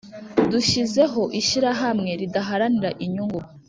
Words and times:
dushyizeho 0.51 1.21
ishyirahamwe 1.39 2.11
ridaharanira 2.21 2.89
inyungu 3.05 3.39